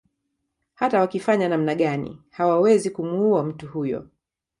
[0.73, 4.07] Hata wakifanya namna gani hawawezi kumuua mtu huyo